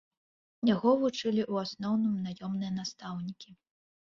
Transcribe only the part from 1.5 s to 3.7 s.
ў асноўным наёмныя настаўнікі.